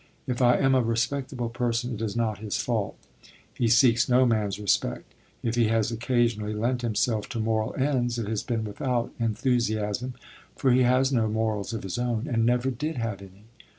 If 0.25 0.41
I 0.41 0.57
am 0.57 0.73
a 0.73 0.81
respectable 0.81 1.49
person 1.49 1.93
it 1.93 2.01
is 2.01 2.15
not 2.15 2.39
his 2.39 2.57
fault. 2.57 2.97
He 3.53 3.67
seeks 3.67 4.09
no 4.09 4.25
man's 4.25 4.57
respect. 4.59 5.13
If 5.43 5.53
he 5.53 5.67
has 5.67 5.91
occasionally 5.91 6.53
lent 6.55 6.81
himself 6.81 7.29
to 7.29 7.39
moral 7.39 7.75
ends, 7.75 8.17
it 8.17 8.27
has 8.27 8.41
been 8.41 8.63
without 8.63 9.11
enthusiasm, 9.19 10.15
for 10.55 10.71
he 10.71 10.81
has 10.81 11.13
no 11.13 11.27
morals 11.27 11.71
of 11.71 11.83
his 11.83 11.99
own, 11.99 12.25
and 12.27 12.47
never 12.47 12.71
did 12.71 12.95
have 12.97 13.21
any. 13.21 13.45